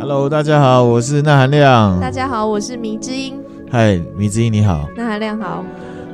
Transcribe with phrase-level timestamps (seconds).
[0.00, 2.00] Hello，大家好，我是那含亮。
[2.00, 3.38] 大家好，我是迷之音。
[3.70, 4.88] 嗨，迷之音你好。
[4.96, 5.62] 那含亮好。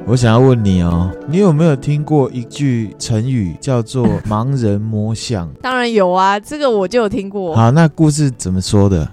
[0.05, 5.49] 我想要问你哦，你有没有听过一句成语叫做 “盲人摸象”？
[5.63, 7.55] 当然有啊，这个我就有听过。
[7.55, 9.09] 好，那故事怎么说的？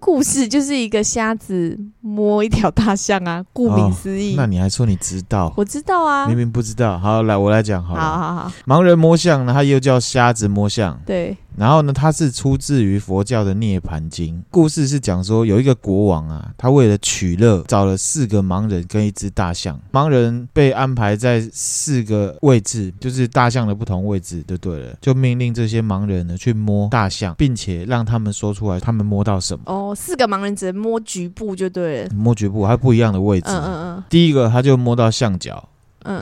[0.00, 4.32] 故事就是一个瞎子摸一条大象啊，顾名思义。
[4.32, 5.54] 哦，那你还说你知道？
[5.56, 6.98] 我知道啊，明明不知道。
[6.98, 8.00] 好，来我来讲好了。
[8.00, 8.52] 好好好。
[8.66, 11.00] 盲人摸象呢，它又叫瞎子摸象。
[11.06, 11.36] 对。
[11.56, 14.36] 然后呢，它是出自于佛教的《涅槃经》。
[14.50, 19.80] 故事是讲说，有一个国王啊，他为了取乐，找了四个盲人跟一只大象。
[19.92, 24.96] 盲人被安排在四个位置，就是大象的不同位置，就对了。
[25.00, 29.64] 就命令这些盲人呢去摸大象，并且让他们说出来他们摸到什么。
[29.66, 32.10] 哦，四个盲人只能摸局部就对了。
[32.14, 33.50] 摸局部，还有不一样的位置。
[33.50, 34.04] 嗯嗯嗯。
[34.08, 35.68] 第一个他就摸到象脚。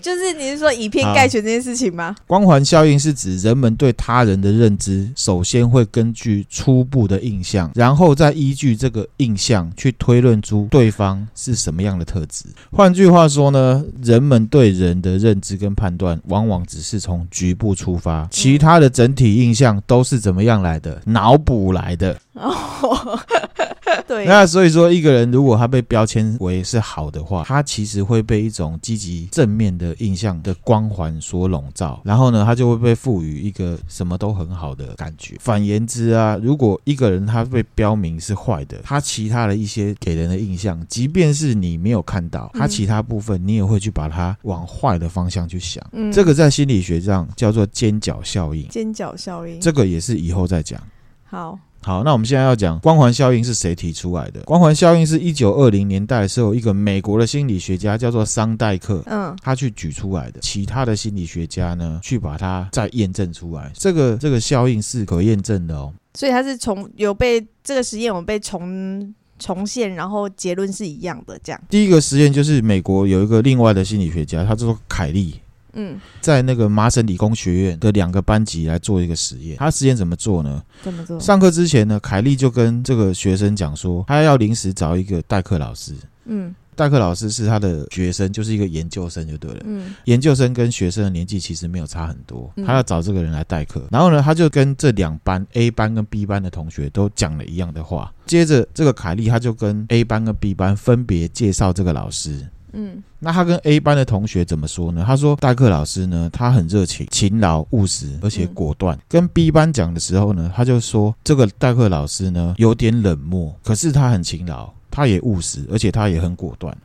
[0.00, 2.14] 就是你是说以偏概全这件事情吗？
[2.26, 12.46] 光环效应是指人们对他人的认知，首先会根据初步的印象，然后再依据这个印象去推论出对方是什么样的特质。
[12.70, 21.00] 换句话说呢，人们对人的认知跟判断，往往只是从局部出发，其他的整体印象都是怎么样来的？
[21.04, 22.18] 脑补来的。
[22.34, 23.18] 哦。
[24.06, 35.36] 对，那所以说，一个人如果他被标签为是好的话，他其实会被一种积极正面的印象的光环所笼罩，然后呢，他就会被赋予一个什么都很好的感觉。
[35.40, 45.84] 反言之啊，如果一个人他被标明是坏的，他其他的一些给人的印象，即便是你没有看到，他其他部分你也会去把它往坏的方向去想。
[45.92, 48.68] 嗯，这个在心理学上叫做尖角效应。
[48.68, 50.80] 尖角效应，这个也是以后再讲。
[51.24, 51.58] 好。
[51.82, 54.40] 好，那我们现在要讲光环效应是谁提出来的？
[54.42, 60.40] 光环效应是一九二零年代的时候，一个美国的心理学家叫做桑代克，嗯，他去举出来的。
[60.40, 63.72] 其他的心理学家呢，去把它再验证出来。
[63.74, 65.90] 这个这个效应是可验证的哦。
[66.14, 71.40] 所以它是从有被这个实验有被重重现，然后结论是一样的。
[71.42, 75.39] 这样，第一个实验就是美国有一个另外的心理学家，他叫做凯利。
[75.74, 79.56] 嗯，在那个麻省理工学院的两个班级来做一个实验。
[79.58, 80.62] 他实验怎么做呢？
[80.82, 81.18] 怎么做？
[81.20, 85.94] 上课之前呢，凯利就跟这个学生讲说，他要临时找一个代课老师。
[86.26, 89.60] 嗯，代课老师是他的学生，就是一个研究生就对了。
[89.64, 92.52] 嗯，研究生跟学生的年纪其实没有差很多。
[92.64, 98.12] 他要找这个人来代课，然后呢，他就跟这两班 A 班跟 B 班的同学都讲了一样的话。
[98.26, 102.46] 接着，这个凯利他就跟 A 班跟 B 班分别介绍这个老师。
[102.72, 105.04] 嗯，那他跟 A 班的同学怎么说呢？
[105.06, 108.96] 他说代课老师呢，他很热情、勤劳、务实，而且果断。
[108.96, 116.76] 嗯、跟 B 班讲的时候呢，他就说这个代课老师呢有点冷漠，可是他很勤劳，他也务实，而且他也很果断。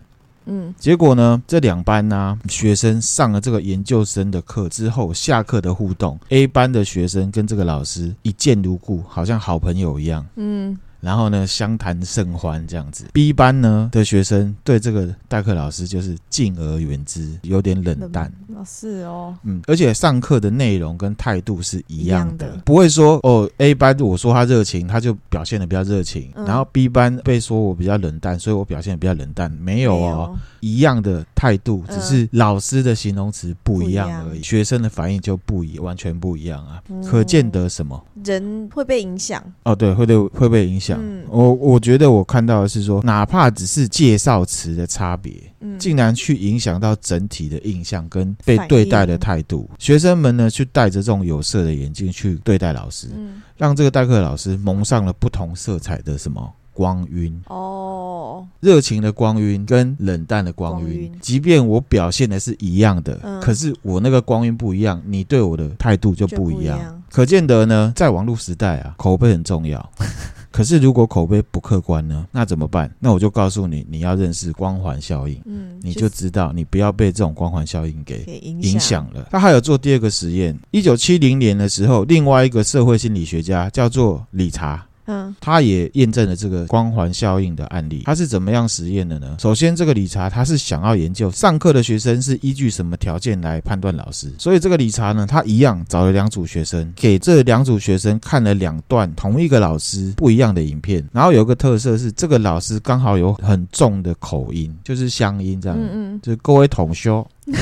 [0.48, 10.26] 嗯，结果呢，这两班呢、啊、学生上了这个研究生的课之后，下课的互动，A 班的学生跟这个老师一见如故，好像好朋友一样。
[10.36, 10.78] 嗯。
[11.06, 13.06] 然后呢，相谈甚欢这样子。
[13.14, 18.32] B 班呢的学生对这个代课老师就是敬而远之，有点冷淡。
[18.66, 22.62] 是哦，嗯，而且上课的内容跟态度是一样的，样的。
[22.66, 30.40] 不会说哦，A 班我说他热情，他就表现的比较热情，嗯、然后 B 班被说我比较冷淡，所以我表现的比较冷淡，没有哦，有。
[30.62, 36.82] 一样的态态度，只是老师的形容词不一样而已，学生的反应就不一，完全不一样啊！
[37.08, 38.04] 可见得什么？
[38.24, 41.00] 人会被影响哦，对，会对会被影响。
[41.30, 45.34] 我我觉得我看到的是说，哪怕只是介绍词的差别，
[45.78, 49.70] 竟然去影响到整体的印象跟被对待的态度。
[49.78, 53.10] 学生们呢，去戴着这种有色的眼镜去对待老师，
[53.56, 56.52] 让这个代课老师蒙上了不同色彩的什么？
[56.76, 67.02] 光晕哦，热情的光晕跟冷淡的光晕，即便我表现的是一样的，可是我那个光晕不一样，你对我的态度就不一样。
[67.10, 69.90] 可见得呢，在网络时代啊，口碑很重要。
[70.52, 72.94] 可是如果口碑不客观呢，那怎么办？
[73.00, 79.28] 那我就告诉你，你要认识光环效应，嗯，你就知道你不要被这种光环效应给影响了。
[79.32, 84.86] 他还有做第二个实验，一九七零年的时候，另外一个社会心理学家叫做理查。
[85.06, 88.04] 嗯，他也验证了这个光环效应的案例。
[88.06, 89.38] 他是怎么样实验的呢？
[89.40, 94.32] 首先，这个理查他是想要研究上课的学生是依据什么条件来判断老师。
[94.38, 101.08] 所以，这个理查呢，他一样找了两组学生，给这两组学生看了两段同一个老师不一样的影片。
[101.12, 105.78] 然后有一个特色是，这个老师刚好有很重的口音，就是乡音这样。
[105.80, 107.12] 嗯嗯，就是各位同学，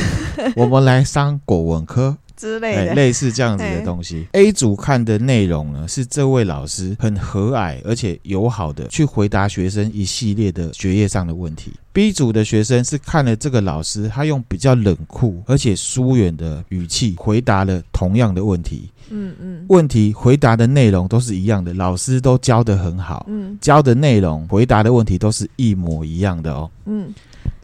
[0.55, 2.15] 我们来上国文课。
[2.35, 4.27] 之类的，类似这样子的东西。
[4.33, 11.73] A 组看的内容呢，是这位老师很和蔼而且友好的去回答学生一系列的学业上的问题。
[11.91, 18.89] B 组的学生是看了这个老师，他用比较冷酷而且疏远的语气回答了同样的问题。
[19.09, 23.25] 嗯嗯，问题回答的内容都是一样的，老师都教的很好。
[23.29, 26.71] 嗯，教的内容回答的问题都是一模一样的哦。
[26.85, 27.13] 嗯。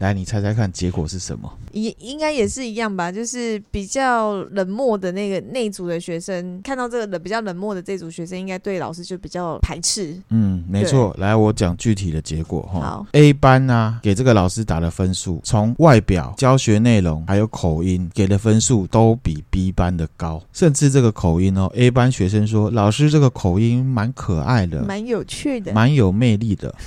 [0.00, 1.52] 来，你猜猜看，结果是什么？
[1.72, 10.16] 也应该也是一样吧，就是比较冷漠的那个那组的学生，看到这个的比较冷漠的这组学生，应该对老师就比较排斥。
[10.30, 11.14] 嗯，没错。
[11.18, 12.80] 来，我讲具体的结果哈。
[12.80, 26.74] 好，A 班呢、啊，给这个老师打的分数，从外表、教学内容还有口音给的分数都比 B 班的高，甚至这个口音哦，A 班学生说老师这个口音蛮可爱的，蛮有趣的，蛮有魅力的。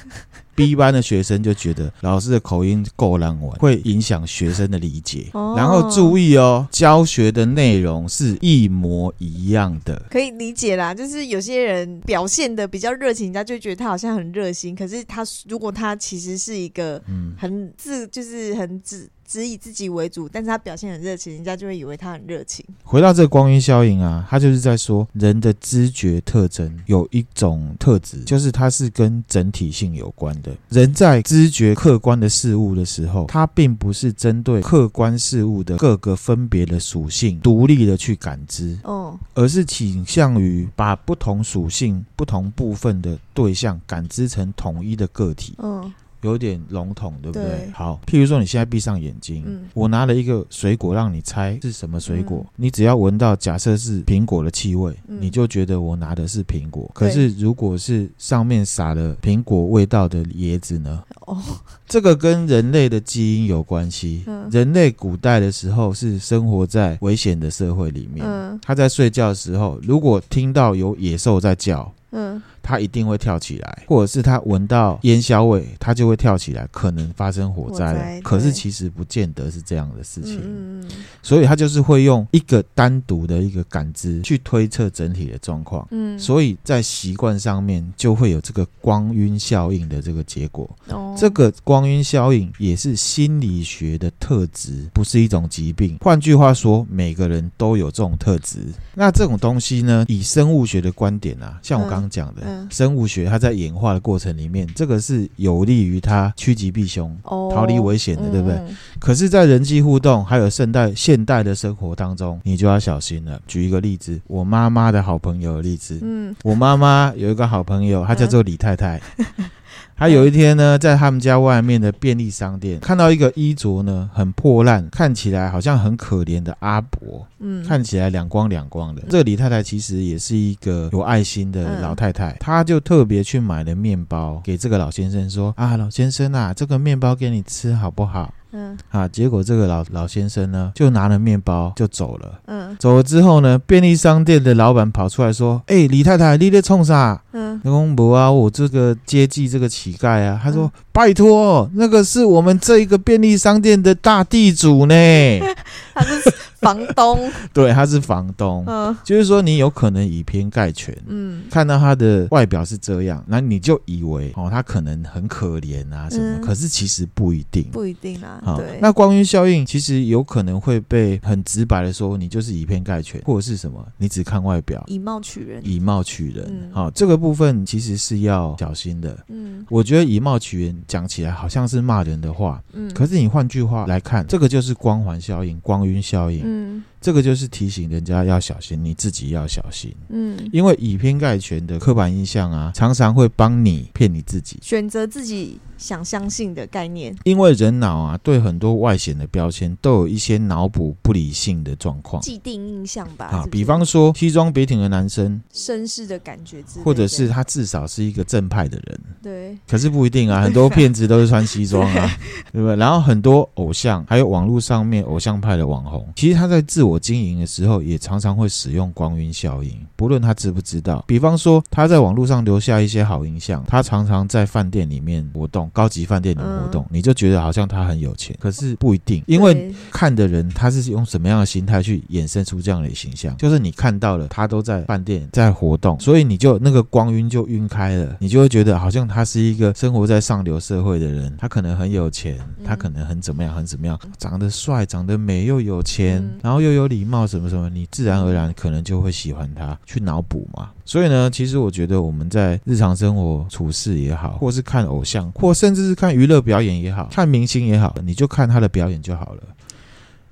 [0.55, 5.29] B 班的学生就觉得老师的口音够烂玩，会影响学生的理解。
[5.33, 10.93] 哦、然后注意哦，教学的内容是一模一样的，可以理解啦。
[10.93, 14.75] 就是有些人表现的比较热情，人家就觉得他好像很热心。
[14.75, 17.01] 可是他如果他其实是一个
[17.37, 19.09] 很自，就是很自。
[19.27, 22.65] 只以自己为主，但是他表现很热情，人家就会以为他很热情。
[22.83, 30.51] 回到这个光晕效应啊，他就是在说人的知觉特征有一种特质，就是它是跟整体性有关的。
[30.69, 45.91] 人在知觉客观的事物的时候，他并不是针对客观事物的各个分别的属性独立的去感知，哦，而是倾向于把不同属性、不同部分的对象感知成统一的个体，嗯。
[46.23, 47.47] 有点笼统，对不对？
[47.47, 47.71] 对。
[47.73, 56.89] 好，譬如说你现在闭上眼睛，嗯，我拿了一个水果让你猜是什么水果，嗯，你只要闻到假设是苹果的气味，嗯，你就觉得我拿的是苹果。
[56.93, 61.03] 可是如果是上面撒了苹果味道的椰子呢？
[61.25, 61.41] 哦，
[61.87, 64.23] 这个跟人类的基因有关系。
[64.27, 72.41] 嗯，人类古代的时候是生活在危险的社会里面，嗯，他在睡觉的时候，如果听到有野兽在叫，嗯。
[72.63, 78.21] 他一定会跳起来，或者是他闻到烟硝味，他就会跳起来，可能发生火灾了。
[78.21, 80.89] 可是其实不见得是这样的事情，嗯，
[81.21, 85.85] 所以他就是会用一个单独的一个感知去推测整体的状况。
[85.91, 90.69] 嗯，所以在习惯上面就会有这个光晕效应的这个结果。
[90.87, 95.97] 哦，这个光晕效应也是心理学的特质，不是一种疾病。
[95.99, 98.59] 换句话说，每个人都有这种特质。
[98.95, 102.41] 那这种东西呢，以生物学的观点啊，像我刚刚讲的。
[102.45, 108.59] 嗯生物学，它在演化的过程里面，这个是有利于它趋吉避凶、逃离危险的，对不对？
[108.99, 113.39] 可是，在人际互动还有现代现代的生活当中，你就要小心了。
[113.47, 115.99] 举一个例子，我妈妈的好朋友的例子。
[116.01, 119.01] 嗯，我妈妈有一个好朋友，她叫做李太太。
[119.95, 129.01] 他有一天呢，在他们家外面的便利商店看到一个衣着呢很破烂，看起来好像很可怜的阿伯，嗯，看起来两光两光的。
[129.09, 142.39] 这个李太太其实也是一个有爱心的老太太，她就特别去买了面包给这个老先生说：“啊，老先生啊，这个面包给你吃好不好？”嗯，啊，结果这个老老先生呢就拿了面包就走了。
[142.45, 150.39] 嗯，走了之后呢，便利商店的老板跑出来说：“哎，李太太，你在冲啥？”嗯，公伯啊，我这个接济这个乞丐啊。
[150.41, 154.93] 他说：“嗯、拜托，那个是我们这一个便利商店的大地主呢。
[155.95, 156.29] ”他是
[156.63, 168.79] 房东， 对，他是房东，嗯，就是说你有可能以偏概全，嗯，看到他的外表是这样，那你就以为哦，他可能很可怜啊什么，嗯、可是其实不一定，不一定啊，哦、对。
[168.81, 176.87] 那光晕效应其实有可能会被很直白的说，你就是以偏概全，或者是什么，你只看外表，以貌取人，以貌取人，好、嗯。
[176.87, 186.52] 哦，这个部分其实是要小心的，嗯，我觉得以貌取人讲起来好像是骂人的话，嗯，可是你换句话来看，这个就是光环效应，光晕效应，嗯。
[186.53, 186.92] Mm.
[187.03, 189.93] 这个就是提醒人家要小心，你自己要小心。
[190.07, 197.13] 嗯，因为以偏概全的刻板印象啊，常常会帮你骗你自己，选择自己想相信的概念。
[197.25, 203.25] 因为人脑啊，对很多外显的标签都有一些脑补不理性的状况，既定印象吧。
[203.25, 208.99] 啊，比方说西装笔挺的男生，绅士的感觉，或者是他至少是一个正派的人。
[209.21, 212.09] 对，可是不一定啊，很多骗子都是穿西装啊，
[212.53, 212.77] 对不对？
[212.77, 216.92] 然后很多偶像，还有网络上面偶像派的网红，其实他在自我。
[216.93, 221.03] 我经营的时候，也常常会使用光晕效应，不论他知不知道。
[221.07, 228.35] 比方说，他在网络上留下一些好印象，他常常在饭店里面活动，高级饭店里面活动，你就觉得好像他很有钱。
[228.39, 246.82] 可是不一定，因为看的人他是用什么样的心态去衍生出这样的形象，就是你看到了他都在饭店在活动，所以你就那个光晕就晕开了，你就会觉得好像他是一个生活在上流社会的人，他可能很有钱，他可能很怎么样，很怎么样，长得帅，长得美，又有钱，然后又有。
[246.83, 250.69] 有礼貌什么什么，你自然而然可能就会喜欢他，去脑补嘛。
[250.85, 259.43] 所以呢，其实我觉得我们在日常生活处事也好，或是看偶像，或甚至是看娱乐表演也好，看明星也好，你就看他的表演就好了。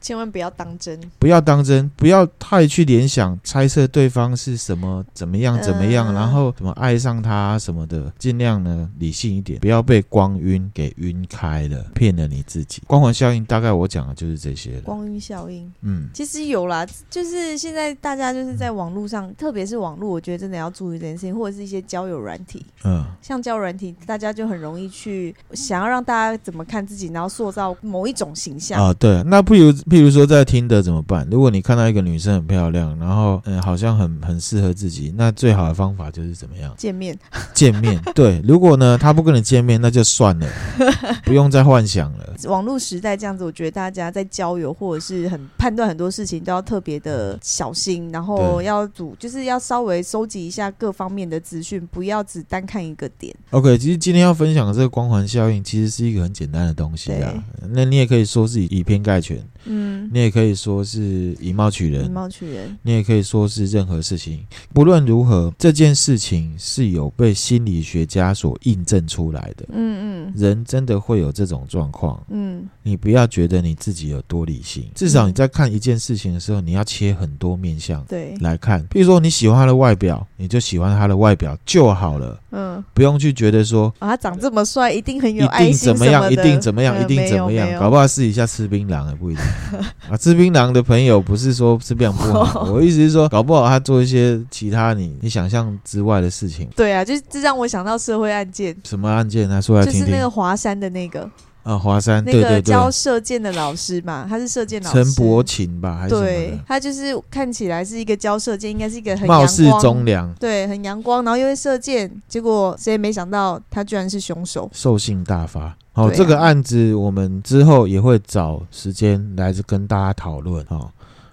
[0.02, 12.82] 千万不要当真，不要当真，不要太去联想、猜测对方是什么、怎么样、怎么样，呃、然后怎么爱上他什么的，尽量呢理性一点，不要被光晕给晕开了，骗了你自己。
[12.88, 14.82] 光环效应大概我讲的就是这些了。
[14.82, 28.92] 光晕效应，嗯，其实有啦，就是现在大家就是在网络上，特别是网络，我觉得真的要注意这件事情，或者是一些交友软体，嗯，像交友软体，大家就很容易去想要让大家怎么看自己，然后塑造某一种形象啊。
[28.96, 29.72] 对，那不如。
[29.92, 31.28] 譬如说，在听的怎么办？
[31.30, 36.74] 如果你看到一个女生很漂亮，然后嗯，好像很很适合自己，那最好的方法就是怎么样？
[36.78, 37.14] 见面。
[37.54, 38.02] 见面。
[38.16, 40.48] 对，如果呢，她不跟你见面，那就算了，
[41.26, 42.34] 不用再幻想了。
[42.46, 53.36] 网络时代这样子，我觉得大家在交友或者是很判断很多事情都要特别的小心，然后要主就是要稍微收集一下各方面的资讯，不要只单看一个点。
[53.50, 57.34] OK，其实今天要分享的这个光环效应，其实是一个很简单的东西啊。
[57.72, 59.46] 那你也可以说是以偏概全。
[59.66, 62.78] 嗯，你也可以说是以貌取人，以貌取人。
[62.82, 69.66] 你也可以说是任何事情，不论如何，这件事情是有被心理学家所印证出来的。
[69.72, 72.22] 嗯嗯，人真的会有这种状况。
[72.30, 78.86] 嗯，你不要觉得你自己有多理性，至少你在看一件事情的时候，你要切很多面向对来看。
[78.88, 82.40] 比如说你喜欢他的外表，你就喜欢他的外表就好了。
[82.52, 89.44] 嗯，不用去觉得说啊，他长这么帅，一定很有爱心，一定怎么样，一定怎么样，一定怎么样，搞不好试一下吃槟榔也不一定。
[90.10, 96.70] 啊，吃槟榔的朋友不是说吃槟榔不好， 我意思是说，搞不好他做一些其他你你想象之外的事情。
[96.76, 98.76] 对啊，就这让我想到社会案件。
[98.84, 99.48] 什么案件？
[99.50, 100.02] 他说来听听。
[100.02, 101.30] 就是那个华山的那个
[101.64, 105.96] 啊，华山那个教射箭的老师嘛，他是射箭老师陈伯琴吧？
[105.96, 106.22] 还是什么？
[106.22, 115.76] 对，他就是看起来是一个教射箭，应该是一个很貌似忠良，对，很阳光，然后又会射箭，结果谁也没想到他居然是凶手，兽性大发。
[115.94, 120.66] 好，啊、这个案子我们之后也会找时间来跟大家讨论。
[120.68, 120.90] 好，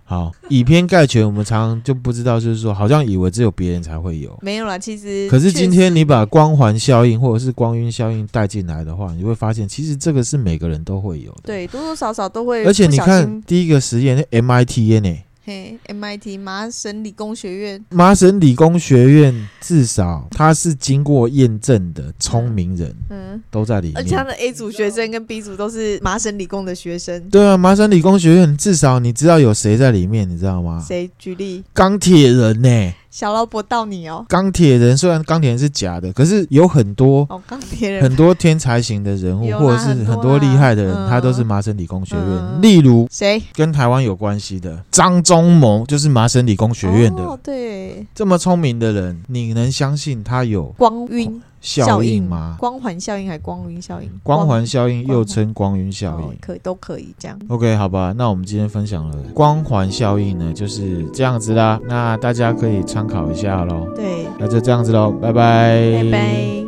[0.09, 4.79] 好，以偏概全，我们常常就不知道，就是说，好像以为只有别人才会有，没有啦。
[4.79, 11.43] 其实，可是今天你把光环效应或者是光晕效应带进来的话，你会发现，其实这个是每个人都会有的。
[11.45, 12.65] 对，多多少少都会。
[12.65, 15.15] 而且你看，第一个实验，MIT 呢？
[15.49, 23.97] 嘿，MIT 麻省理工学院，麻省理工学院至少他是经过验证的聪明人，嗯，都在里面。
[23.97, 27.31] 而且他的 A 组学生跟 B 组都是麻省理工的学生。
[27.31, 30.85] 对啊，麻省理工学院至少你知道有谁在里面，你知道吗？
[30.87, 31.11] 谁？
[31.19, 31.65] 举例？
[31.73, 32.95] 钢铁人呢、欸？
[33.19, 42.63] 小老婆到你哦，钢铁人虽然钢铁人是假的，可是有很多哦，钢铁人很多天才型的人物，或者是很多厉害的人，他都是麻省理工学院。
[42.63, 44.85] 例如谁跟台湾有关系的？
[44.93, 47.25] 张忠谋就是麻省理工学院的。
[47.25, 51.43] 哦，对，这么聪明的人，你能相信他有光晕？
[51.61, 52.57] 效应吗？
[52.59, 54.11] 光环效应还是光晕效应？
[54.23, 57.39] 光环效应又称光晕效应，哦，可以都可以这样。
[57.49, 61.81] OK，好吧，那我们今天分享了光环效应呢，就是这样子啦。
[61.89, 63.87] 那大家可以参考一下喽。
[63.95, 66.68] 对，那就这样子喽，拜拜，拜拜。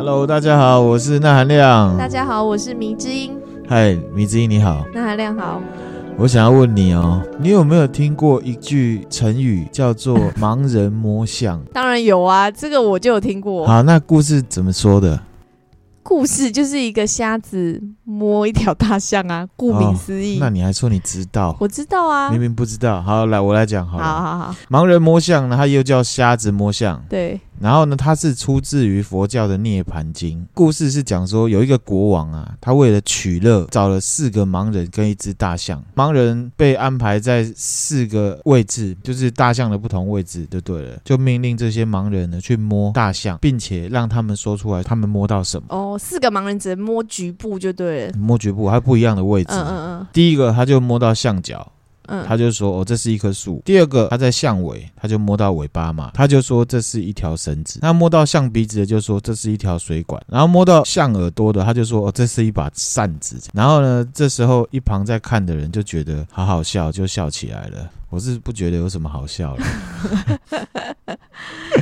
[0.00, 1.94] Hello，大家好，我是那含亮。
[1.98, 3.36] 大家好，我是迷之音。
[3.68, 4.82] 嗨，迷之音你好。
[4.94, 5.60] 那含亮好。
[6.16, 11.60] 我想要问你哦，你有没有听过一句成语叫做 “盲人摸象”？
[11.74, 13.66] 当然有啊，这个我就有听过。
[13.66, 15.20] 好，那故事怎么说的？
[16.02, 20.36] 故事就是一个瞎子摸一条大象啊，顾名思义。
[20.36, 21.54] 哦，那你还说你知道？
[21.60, 23.02] 我知道啊，明明不知道。
[23.02, 24.04] 好，来我来讲好了。
[24.04, 27.04] 好好好，盲人摸象呢，它又叫瞎子摸象。
[27.06, 27.38] 对。
[27.60, 30.40] 然后呢，它是出自于佛教的《涅槃经》。
[30.54, 35.84] 故事是讲说，有一个国王啊，他为了取乐，找了四个盲人跟一只大象。
[35.94, 40.98] 盲人被安排在四个位置，就是大象的不同位置，就对了。
[41.04, 45.66] 就命令这些盲人呢去摸大象，并且让他们说出来他们摸到什么。
[45.68, 48.12] 哦，四个盲人只能摸局部就对了。
[48.16, 49.52] 摸局部还有不一样的位置。
[49.52, 50.06] 嗯嗯嗯。
[50.12, 51.70] 第一个他就摸到象脚。
[52.26, 57.78] 他就说：“哦，这是一棵树。”第二个，他在象尾，他就摸到尾巴嘛，他就说这是一条绳子。
[57.82, 60.22] 那摸到象鼻子的，就说这是一条水管。
[60.28, 67.90] 然后摸到象耳朵的，他就说：“哦，这是一把扇子。”然后呢，这时候一旁在看的人就觉得好好笑，就笑起来了。
[68.10, 69.64] 我是不觉得有什么好笑的。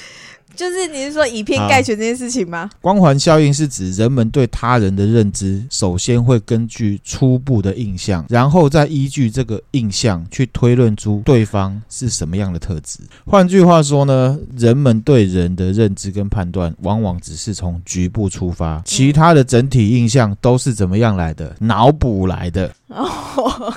[0.58, 2.68] 就是你是说以偏概全这件事情吗？
[2.82, 13.00] 光环效应是指人们对他人的认知，首先会根据初步的印象，然后再依据这个印象去推论出对方是什么样的特质。
[13.24, 21.56] 换句话说呢，人们对人的认知跟判断，往往只是从局部出发，其他的整体印象都是怎么样来的？
[21.60, 22.74] 脑补来的。
[22.88, 23.72] 哦，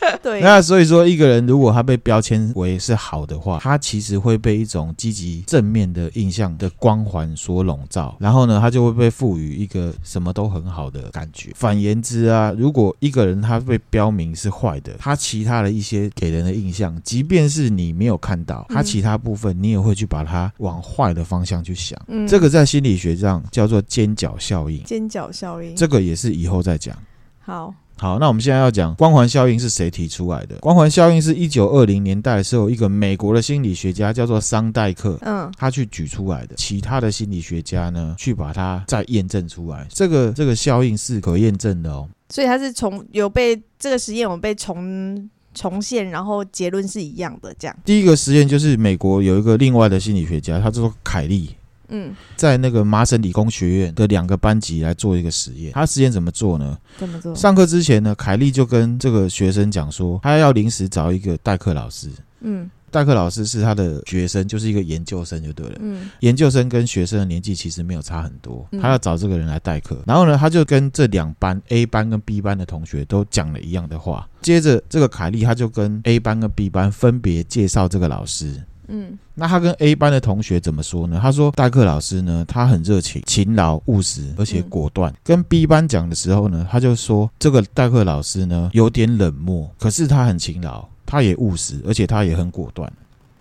[0.22, 0.40] 对。
[0.40, 11.50] 那所以说，一个人如果他被标签为是好的话，他其实会被一种积极正面的印象的光环所笼罩，然后呢，他就会被赋予一个什么都很好的感觉。
[11.54, 21.98] 反言之啊，如果一个人他被标明是坏的，他其他的一些给人的印象，即便是你没有看到，他其他部分你也会去把它往坏的方向去想。
[22.08, 24.82] 嗯，这个在心理学上叫做尖角效应。
[24.84, 26.96] 尖角效应，这个也是以后再讲。
[27.40, 27.74] 好。
[27.98, 30.56] 好，那我们现在要讲光环效应是谁提出来的？
[30.58, 36.54] 光环效应是一九二零年代的时候，一个美国的心理学家叫做桑代克，嗯，他去举出来的。
[36.54, 39.86] 其他的心理学家呢，去把它再验证出来。
[39.90, 42.08] 这个这个效应是可验证的哦。
[42.30, 47.52] 所以他是从有被这个实验有被重重现，然后结论是一样的。
[47.58, 51.50] 这样，第一个实验就是美国有一个另外的心理学家，他叫做凯利。
[51.88, 55.72] 嗯，在那个麻省理工学院的两个班级来做一个实验。
[55.72, 56.76] 他实验怎么做呢？
[56.98, 57.34] 怎么做？
[57.34, 62.10] 上课之前呢，凯利就跟这个学生讲说，他要临时找一个代课老师。
[62.40, 65.76] 嗯，代课老师是他的学生，就是一个研究生就对了。
[65.80, 68.66] 嗯，研究生跟学生的年纪其实没有差很多。
[68.80, 74.28] 他要找这个人来代课，然后呢，他就跟这两班 A 班跟 B 班的同学都讲了一样的话。
[74.40, 78.62] 接着，这个凯利他就跟 A 班跟 B 班分别介绍这个老师。
[78.88, 81.18] 嗯，那他跟 A 班的同学怎么说呢？
[81.22, 85.12] 他说代课老师呢，他很热情、勤劳、务实，而且果断。
[85.12, 92.90] 嗯、跟 B 班讲的时候呢，他就说这个代课老师呢有点冷漠，可是他很勤劳，他也务实，而且他也很果断。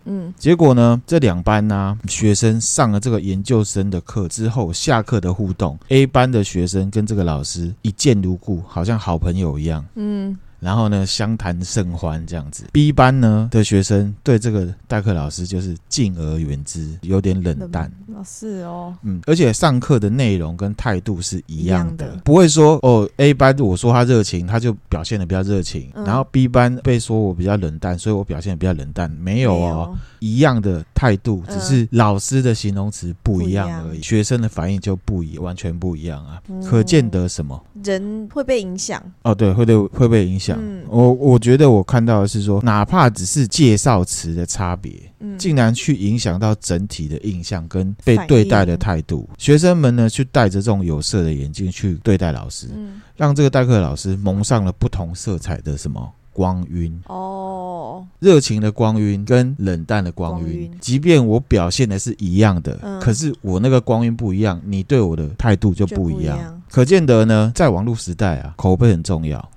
[0.04, 9.86] 嗯，结果呢，这两班呢、啊、学生上了这个研究生的课之后，下课的互动，A 班的学生跟这个老师一见如故，好像好朋友一样。
[9.96, 10.38] 嗯。
[10.60, 12.66] 然后呢，相谈甚欢这样子。
[12.72, 17.92] B 班呢的学生对这个代课老师就是敬而远之，有点冷淡。
[18.26, 37.64] 是哦，嗯，而且上课的内容跟态度是一样的，样的不会说哦，A 班我说他热情，他就表现的比较热情，嗯、然后 B 班被说我比较冷淡，所以我表现的比较冷淡，没有哦，有一样的态度，只是老师的形容词不一样而已，学生的反应就不一，完全不一样啊，嗯、可见得什么？
[37.84, 39.00] 人会被影响。
[39.22, 40.47] 哦，对，会对会被影响。
[40.48, 40.58] 响。
[40.62, 49.30] 嗯、我我觉得我看到的是说，哪怕只是介绍词的差别，嗯，竟然去影响到整体的印象跟被对待的态度。
[49.38, 56.10] 学生们呢，去戴着这种有色的眼镜去对待老师，嗯，让这个代课老师蒙上了不同色彩的什么？
[56.38, 66.38] 光晕哦，热情的光晕跟冷淡的光晕，光晕即便我表现的是一样的，嗯、可是我那个光晕不一样，你对我的态度就不一样。
[66.38, 69.50] 一样可见得呢，在网络时代啊，口碑很重要。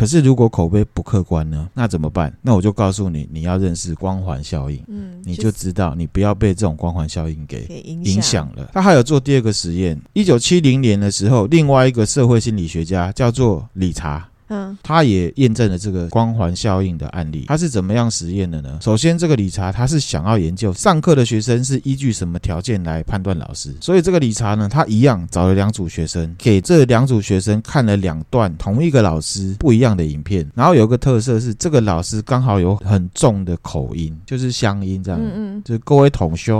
[0.00, 2.34] 可是如果口碑不客观呢，那怎么办？
[2.40, 8.70] 那我就告诉你，你要认识光环效应，嗯，你就知道你不要被这种光环效应给影响了。
[8.72, 14.26] 他还有做第二个实验，一九七零年的时候，另外一个社会心理学家叫做理查。
[14.50, 17.44] 嗯，他也验证了这个光环效应的案例。
[17.46, 18.78] 他是怎么样实验的呢？
[18.82, 23.72] 首先，这个理查他是想要研究上课的学生是依据什么条件来判断老师。
[23.80, 30.44] 所以，这个理查呢，他一样找了两组学生，给这两组学生看了两段同一个老师不一样的影片。
[30.54, 35.20] 然后有个特色是，这个老师刚好有很重的口音，就是乡音这样。
[35.22, 36.52] 嗯嗯，就是各位同学，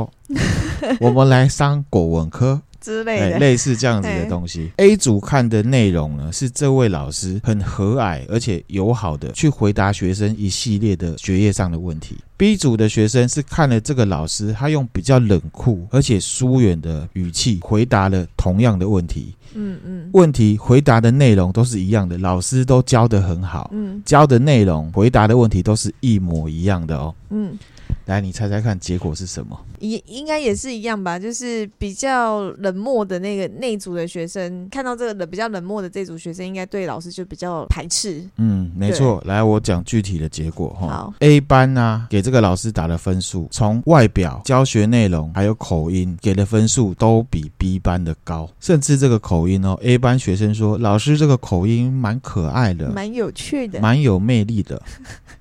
[1.00, 2.61] 我们来上国文课。
[2.81, 4.71] 之类的，类似这样子的东西。
[4.77, 12.16] A 组看的内容呢，是这位老师很和蔼而且友好的去回答学生一系列的学业上的问题。
[12.37, 19.35] B 组的学生是看了这个老师，他用比较冷酷而且疏远的语气回答了同样的问题。
[19.53, 23.71] 嗯嗯，问题回答的内容都是一样的，老师都教的很好。
[23.75, 27.14] 嗯，教的内容回答的问题都是一模一样的哦。
[27.29, 27.59] 嗯。
[28.07, 29.59] 来，你猜猜看，结果是什么？
[29.79, 38.22] 也应该也是一样吧，就是比较冷漠的那个那组的学生，看到这个冷比较冷漠的这组学生，应该对老师就比较排斥。
[38.37, 39.22] 嗯，没错。
[39.26, 40.87] 来，我讲具体的结果哈。
[40.88, 54.83] 好，A 班呢、啊，给这个老师打的分数，从外表、教学内容还有口音给的分数都比 B 班的高，甚至这个口音哦，A 班学生说老师这个口音蛮可爱的，蛮有趣的，蛮有魅力的。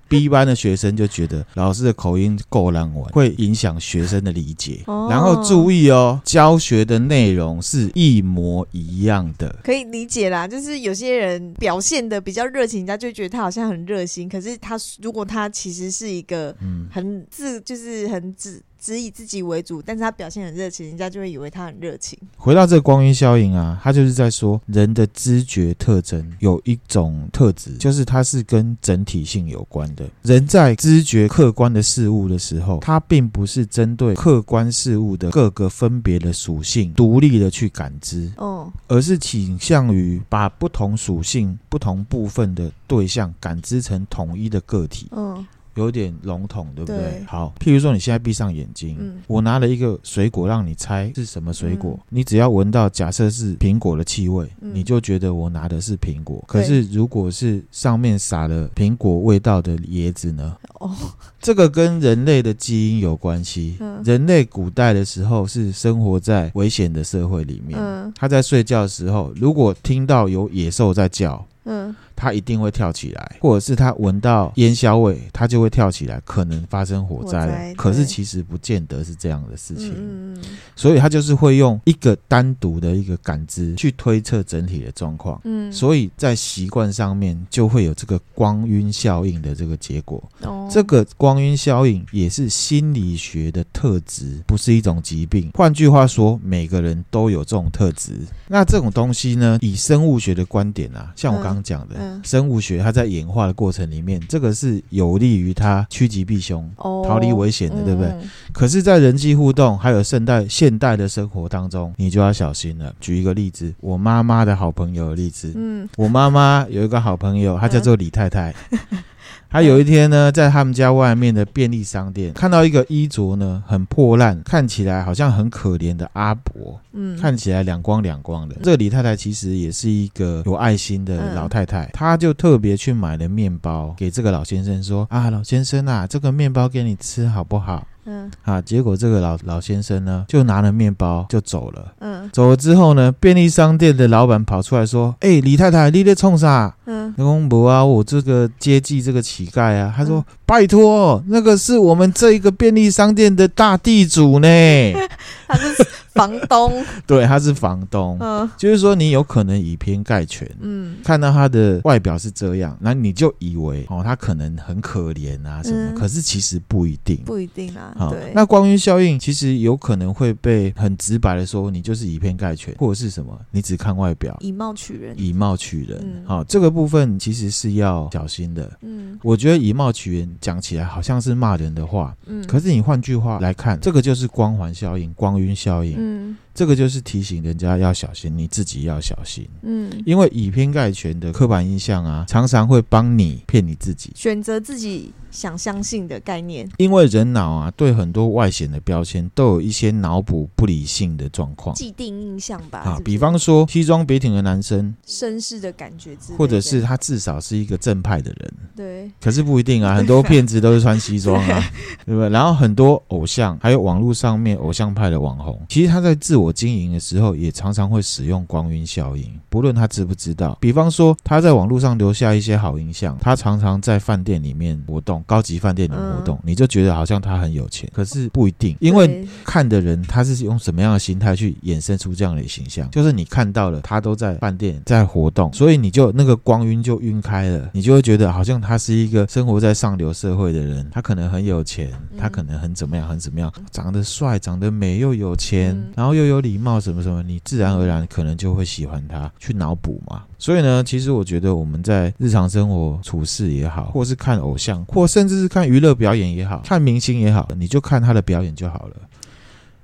[0.10, 4.82] B 班的学生就觉得老师的口音够烂玩，会影响学生的理解。
[4.88, 10.48] 哦、然后注意哦，教学的内容是一模一样的，可以理解啦。
[10.48, 14.28] 就是有些人表现的比较热情，人家就觉得他好像很热心。
[14.28, 16.56] 可是他如果他其实是一个
[16.92, 18.62] 很自，就是很自。
[18.80, 22.18] 只以自己为主，但是他表现很热情，人家就会以为他很热情。
[22.38, 30.10] 回到这个光晕效应啊，他就是在说人的知觉特征有一种特质，就是它是跟整体性有关的。
[30.22, 45.46] 人在知觉客观的事物的时候，他并不是针对客观事物的各个分别的属性独立的去感知，哦，而是倾向于把不同属性、不同部分的对象感知成统一的个体，嗯。
[45.76, 46.98] 有点笼统，对不对？
[46.98, 47.24] 对。
[47.26, 56.44] 好，譬如说你现在闭上眼睛，嗯、我拿了一个水果让你猜是什么水果，嗯、你只要闻到假设是苹果的气味，嗯、你就觉得我拿的是苹果。
[56.48, 60.56] 可是如果是上面撒了苹果味道的椰子呢？
[60.80, 60.96] 哦，
[61.40, 63.78] 这个跟人类的基因有关系。
[63.80, 71.96] 嗯、人类古代的时候是生活在危险的社会里面，嗯、他在睡觉的时候，如果听到有野兽在叫，嗯。
[72.20, 77.74] 他一定会跳起来，或者是他闻到烟硝味，他就会跳起来，可能发生火灾了。
[77.76, 80.38] 可是其实不见得是这样的事情，嗯、
[80.76, 85.40] 所以他就是会用一个单独的一个感知去推测整体的状况。
[85.46, 90.22] 嗯，所以在习惯上面就会有这个光晕效应的这个结果。
[90.42, 95.52] 哦，这个光晕效应也是心理学的特质，不是一种疾病。
[95.54, 98.12] 换句话说，每个人都有这种特质。
[98.50, 101.96] 那这种东西呢，以生物学的观点啊，像我刚刚讲的。
[101.98, 108.10] 嗯生物学，它在演化的过程里面，这个是有利于它趋吉避凶、逃离危险的，对不对？
[108.10, 112.94] 嗯、可是，在人际互动还有现代现代的生活当中，你就要小心了。
[113.00, 115.54] 举一个例子，我妈妈的好朋友的例子。
[115.56, 118.54] 嗯，我妈妈有一个好朋友，她叫做李太太。
[118.72, 118.80] 嗯
[119.50, 128.56] 他有一天呢，在他们家外面的便利商店看到一个衣着呢很破烂，看起来好像很可怜的阿伯，嗯，看起来两光两光的。
[128.62, 137.88] 这个李太太其实也是一个有爱心的老太太，她就特别去买了面包给这个老先生说啊，老先生啊，这个面包给你吃好不好？
[138.12, 141.94] 嗯，啊，结果这个老老先生呢，就拿了面包就走了。
[142.00, 149.94] 嗯，走了之后呢，便利商店的老板跑出来说：“哎、欸，李太太，你在冲啥？”嗯，我公伯啊，我这个接济这个乞丐啊。
[149.96, 154.48] 他说：“嗯、拜托，那个是我们这一个便利商店的大地主呢。
[155.48, 155.86] ”他是
[156.20, 167.96] 房东， 对，他是房东，嗯，就是说你有可能以偏概全，嗯，看到他的外表是这样，那你就以为哦，他可能很可怜啊什么，嗯、可是其实不一定，不一定啊。
[167.98, 176.24] 好对，那光晕效应其实有可能会被很直白的说，你就是以偏概全，或者是什么，你只看外表，以貌取人，以貌取人。
[176.26, 178.70] 好、嗯，这个部分其实是要小心的。
[178.82, 185.96] 嗯，我觉得以貌取人讲起来好像是骂人的话，嗯，可是你换句话来看，这个就是光环效应、光晕效应。
[185.98, 186.09] 嗯。
[186.10, 186.49] Mm.
[186.54, 189.48] 这个就是提醒人家要小心，你自己要小心。
[189.62, 196.70] 嗯，因为以偏概全的刻板印象啊，常常会帮你骗你自己，选择自己想相信的概念。
[196.78, 202.80] 因为人脑啊，对很多外显的标签都有一些脑补不理性的状况，既定印象吧。
[202.80, 208.54] 啊，比方说西装笔挺的男生，绅士的感觉，或者是他至少是一个正派的人。
[208.76, 211.64] 对，可是不一定啊，很多骗子都是穿西装啊，
[212.06, 212.30] 对不对？
[212.30, 220.58] 然后很多偶像，还有网络上面偶像派的网红，其实他在自我经营的时候，也常常会使用光晕效应，不论他知不知道。
[220.60, 227.90] 比方说，他在网络上留下一些好印象，他常常在饭店里面活动，高级饭店里面活动，你就觉得好像他很有钱。
[227.94, 246.80] 可是不一定，因为看的人他是用什么样的心态去衍生出这样的形象，就是你看到了他都在饭店在活动，所以你就那个光晕就晕开了，你就会觉得好像他是一个生活在上流社会的人，他可能很有钱，他可能很怎么样，很怎么样，长得帅，长得美，又有钱，然后又有礼貌。
[246.80, 250.24] 什么什么，你自然而然可能就会喜欢他，去脑补嘛。
[250.38, 258.96] 所以呢，其实我觉得我们在日常生活处事也好，或是看偶像，或甚至是看娱乐表演也好，看明星也好，你就看他的表演就好了。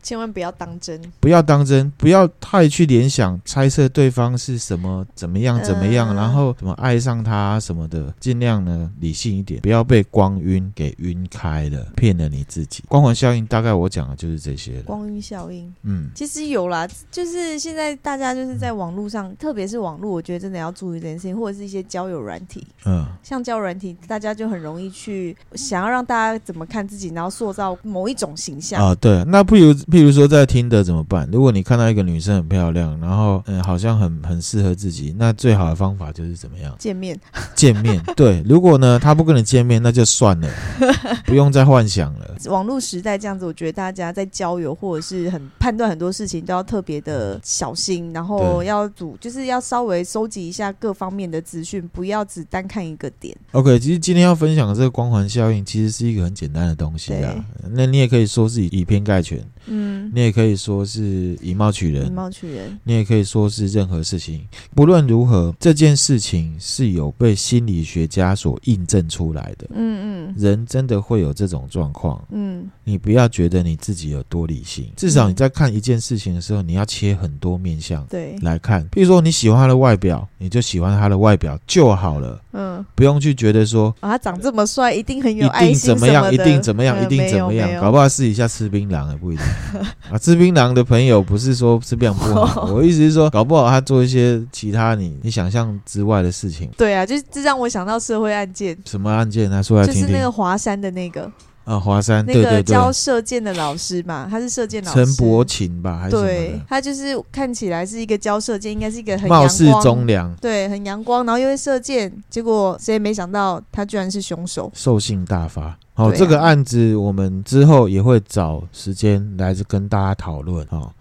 [0.06, 12.84] 千万不要当真，不要当真，不要太去联想、猜测对方是什么、怎么样、怎么样，然后怎么爱上他什么的，尽量呢理性一点，不要被光晕给晕开了，骗了你自己。
[12.88, 14.84] 光环效应大概我讲的就是这些了。
[14.84, 28.94] 光晕效应，嗯，其实有啦，就是现在大家就是在网络上，特别是网络，我觉得真的要注意这件事情，或者是一些交友软体，嗯，像交友软体，大家就很容易去想要让大家怎么看自己，然后塑造某一种形象啊。
[28.94, 29.74] 对，那不如。
[29.96, 31.26] 譬如说，在听的怎么办？
[31.32, 36.76] 如果你看到一个女生很漂亮，然后嗯，好像很很适合自己，那最好的方法就是怎么样？
[36.78, 37.18] 见面。
[37.56, 38.04] 见面。
[38.14, 40.50] 对，如果呢，她不跟你见面，那就算了，
[41.26, 42.36] 不用再幻想了。
[42.48, 53.34] 网络时代这样子，我觉得大家在交友或者是很判断很多事情都要特别的小心，然后要主就是要稍微收集一下各方面的资讯，不要只单看一个点。
[53.54, 57.34] OK，其实今天要分享的这个光环效应，其实是一个很简单的东西啊。
[57.72, 59.42] 那你也可以说是以以偏概全。
[59.68, 62.80] 嗯，你也可以说是以貌取人，以貌取人。
[62.84, 64.46] 你也可以说是任何事情，
[64.76, 69.68] 不论如何，这件事情是有被心理学家所印证出来的。
[69.74, 72.24] 嗯嗯，人真的会有这种状况。
[72.32, 78.88] 嗯，你不要觉得你自己有多理性，至少你在看一件事情的时候，你要切很多面向对来看。
[78.92, 82.42] 比如说你喜欢他的外表，你就喜欢他的外表就好了。
[82.54, 86.34] 嗯，不用去觉得说啊，他长这么帅，一定很有爱心怎么样？
[86.34, 87.04] 一定怎么样？
[87.04, 87.82] 一定怎么样？
[87.82, 89.46] 搞不好试一下吃槟榔也不一定。
[90.12, 96.70] 啊，吃槟榔的朋友不是说吃槟榔不好， 我意思是说，搞不好他做一些其他你你想象之外的事情。
[96.78, 98.78] 对啊，就是这让我想到社会案件。
[98.86, 99.50] 什么案件？
[99.50, 100.02] 他说来听听。
[100.04, 101.32] 就是那个华山的那个。
[101.66, 105.06] 啊，华山那个教射箭的老师嘛，他是射箭老师。
[105.06, 106.16] 陈伯琴吧，还是？
[106.16, 115.78] 对，他就是看起来是一个教射箭，应该是一个很貌似忠良，对，很阳光，然后又会射箭，结果谁也没想到他居然是凶手，兽性大发。
[115.94, 120.66] 好，啊、这个案子我们之后也会找时间来跟大家讨论。
[120.68, 120.94] 好。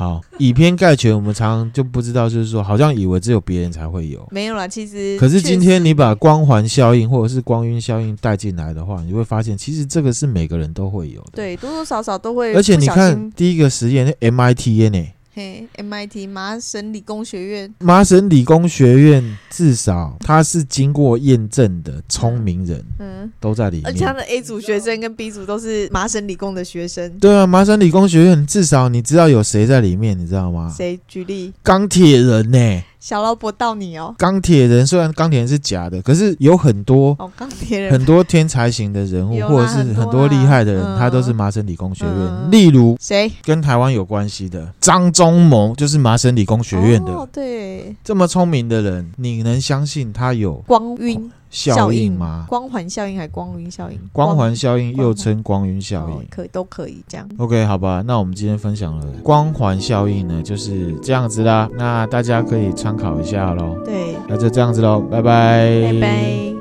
[0.00, 5.18] 好，以偏概全，我们常常就不知道，就是说，好像以为只有别人才会有，没有啦，其实。
[5.18, 12.54] 可是今天你把光环效应或者是光晕效应带进来的话，你会发现，其实这个是每个人都会有的，对，多多少少都会。
[12.54, 15.06] 而且你看第一个实验，MIT 呢？
[15.40, 23.86] 嘿，MIT 麻省理工学院，麻省理工学院至少他是经过验证的聪明人，嗯，都在里面。
[23.86, 27.18] 而且他的 A 组学生跟 B 组都是麻省理工的学生。
[27.18, 30.70] 对啊，麻省理工学院至少你知道有谁在里面，你知道吗？
[30.76, 31.00] 谁？
[31.08, 31.54] 举例？
[31.62, 32.82] 钢铁人呢？
[33.00, 42.50] 小劳勃到你哦，钢铁人虽然钢铁人是假的，可是有很多哦，钢铁人很多天才型的人物，或者是很多厉害的人，他都是麻省理工学院。
[42.50, 43.32] 例如谁？
[43.42, 47.26] 跟台湾有关系的张忠谋，就是麻省理工学院的。
[47.32, 52.46] 对，这么聪明的人，你能相信他有光晕效应吗？
[52.48, 53.98] 光环效应还是光晕效应？
[54.12, 57.28] 光环效应又称光晕效应，可以都可以这样。
[57.38, 61.68] OK，好吧，那我们今天分享了光环效应呢，就是这样子啦。
[61.76, 63.76] 那大家可以参考一下喽。
[63.84, 65.92] 对，那就这样子喽，拜拜。
[65.92, 66.59] 拜拜。